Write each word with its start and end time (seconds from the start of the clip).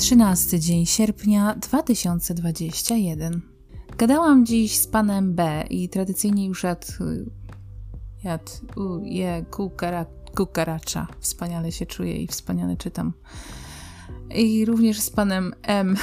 13 0.00 0.60
dzień 0.60 0.86
sierpnia 0.86 1.54
2021. 1.54 3.40
Gadałam 3.98 4.46
dziś 4.46 4.78
z 4.78 4.86
panem 4.86 5.34
B 5.34 5.64
i 5.70 5.88
tradycyjnie 5.88 6.46
już 6.46 6.62
jadł, 6.62 6.86
jadł 8.24 8.50
je 9.02 9.44
kukara, 9.50 10.06
kukaracza. 10.36 11.06
Wspaniale 11.18 11.72
się 11.72 11.86
czuję 11.86 12.22
i 12.22 12.26
wspaniale 12.26 12.76
czytam. 12.76 13.12
I 14.34 14.64
również 14.64 15.00
z 15.00 15.10
panem 15.10 15.54
M. 15.62 15.96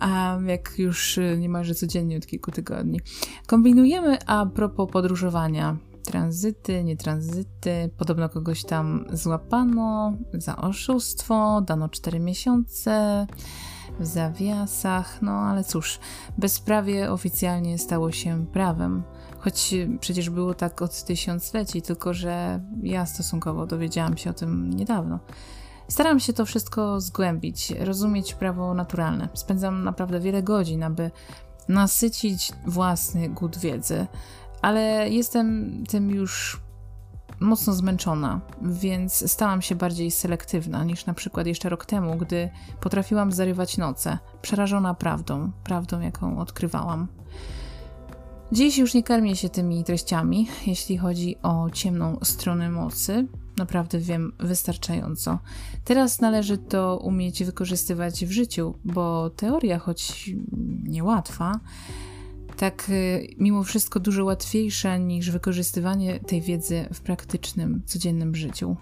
A 0.00 0.38
jak 0.46 0.78
już 0.78 1.18
niemalże 1.38 1.74
codziennie 1.74 2.16
od 2.16 2.26
kilku 2.26 2.50
tygodni. 2.50 3.00
Kombinujemy 3.46 4.18
a 4.26 4.46
propos 4.46 4.90
podróżowania 4.90 5.76
tranzyty, 6.04 6.84
nietranzyty. 6.84 7.90
Podobno 7.98 8.28
kogoś 8.28 8.64
tam 8.64 9.04
złapano 9.12 10.12
za 10.32 10.56
oszustwo, 10.56 11.60
dano 11.60 11.88
4 11.88 12.20
miesiące 12.20 13.26
w 14.00 14.06
zawiasach. 14.06 15.22
No 15.22 15.32
ale 15.32 15.64
cóż, 15.64 15.98
bezprawie 16.38 17.10
oficjalnie 17.10 17.78
stało 17.78 18.12
się 18.12 18.46
prawem. 18.52 19.02
Choć 19.38 19.74
przecież 20.00 20.30
było 20.30 20.54
tak 20.54 20.82
od 20.82 21.04
tysiącleci, 21.04 21.82
tylko 21.82 22.14
że 22.14 22.60
ja 22.82 23.06
stosunkowo 23.06 23.66
dowiedziałam 23.66 24.16
się 24.16 24.30
o 24.30 24.34
tym 24.34 24.70
niedawno. 24.70 25.18
Staram 25.88 26.20
się 26.20 26.32
to 26.32 26.46
wszystko 26.46 27.00
zgłębić, 27.00 27.70
rozumieć 27.70 28.34
prawo 28.34 28.74
naturalne. 28.74 29.28
Spędzam 29.34 29.84
naprawdę 29.84 30.20
wiele 30.20 30.42
godzin, 30.42 30.82
aby 30.82 31.10
nasycić 31.68 32.52
własny 32.66 33.28
głód 33.28 33.58
wiedzy, 33.58 34.06
ale 34.62 35.10
jestem 35.10 35.74
tym 35.88 36.10
już 36.10 36.60
mocno 37.40 37.72
zmęczona, 37.72 38.40
więc 38.62 39.30
stałam 39.32 39.62
się 39.62 39.74
bardziej 39.74 40.10
selektywna 40.10 40.84
niż 40.84 41.06
na 41.06 41.14
przykład 41.14 41.46
jeszcze 41.46 41.68
rok 41.68 41.86
temu, 41.86 42.16
gdy 42.16 42.50
potrafiłam 42.80 43.32
zarywać 43.32 43.78
noce, 43.78 44.18
przerażona 44.42 44.94
prawdą, 44.94 45.50
prawdą, 45.64 46.00
jaką 46.00 46.38
odkrywałam. 46.38 47.08
Dziś 48.52 48.78
już 48.78 48.94
nie 48.94 49.02
karmię 49.02 49.36
się 49.36 49.48
tymi 49.48 49.84
treściami, 49.84 50.48
jeśli 50.66 50.98
chodzi 50.98 51.36
o 51.42 51.70
ciemną 51.70 52.18
stronę 52.22 52.70
mocy. 52.70 53.26
Naprawdę 53.58 53.98
wiem 53.98 54.32
wystarczająco. 54.38 55.38
Teraz 55.84 56.20
należy 56.20 56.58
to 56.58 56.98
umieć 56.98 57.44
wykorzystywać 57.44 58.26
w 58.26 58.30
życiu, 58.30 58.74
bo 58.84 59.30
teoria, 59.30 59.78
choć 59.78 60.30
niełatwa, 60.84 61.60
tak 62.60 62.90
y, 62.90 63.28
mimo 63.38 63.64
wszystko 63.64 64.00
dużo 64.00 64.24
łatwiejsze 64.24 64.98
niż 64.98 65.30
wykorzystywanie 65.30 66.20
tej 66.20 66.40
wiedzy 66.40 66.88
w 66.92 67.00
praktycznym, 67.00 67.82
codziennym 67.86 68.34
życiu. 68.34 68.76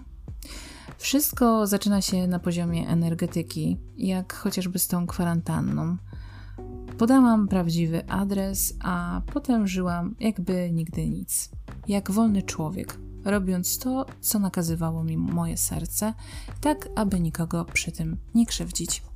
Wszystko 0.97 1.67
zaczyna 1.67 2.01
się 2.01 2.27
na 2.27 2.39
poziomie 2.39 2.87
energetyki, 2.87 3.77
jak 3.97 4.33
chociażby 4.33 4.79
z 4.79 4.87
tą 4.87 5.07
kwarantanną. 5.07 5.97
Podałam 6.97 7.47
prawdziwy 7.47 8.07
adres, 8.07 8.73
a 8.83 9.21
potem 9.33 9.67
żyłam 9.67 10.15
jakby 10.19 10.71
nigdy 10.71 11.09
nic. 11.09 11.49
Jak 11.87 12.11
wolny 12.11 12.43
człowiek, 12.43 12.99
robiąc 13.25 13.79
to, 13.79 14.05
co 14.21 14.39
nakazywało 14.39 15.03
mi 15.03 15.17
moje 15.17 15.57
serce, 15.57 16.13
tak 16.61 16.89
aby 16.95 17.19
nikogo 17.19 17.65
przy 17.65 17.91
tym 17.91 18.17
nie 18.35 18.45
krzywdzić. 18.45 19.08